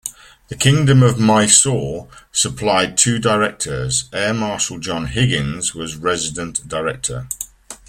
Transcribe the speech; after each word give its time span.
The 0.47 0.55
Kingdom 0.55 1.03
of 1.03 1.19
Mysore 1.19 2.07
supplied 2.31 2.97
two 2.97 3.19
directors, 3.19 4.05
Air 4.11 4.33
Marshal 4.33 4.79
John 4.79 5.05
Higgins 5.05 5.75
was 5.75 5.95
resident 5.95 6.67
director. 6.67 7.27